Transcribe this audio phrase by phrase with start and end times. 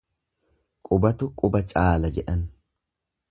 [0.87, 2.41] Qubatu quba caala jedhan.